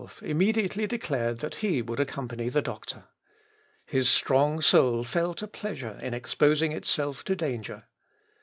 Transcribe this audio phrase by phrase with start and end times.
[0.03, 3.03] The ardent Amsdorff immediately declared that he would accompany the doctor.
[3.85, 7.83] His strong soul felt a pleasure in exposing itself to danger.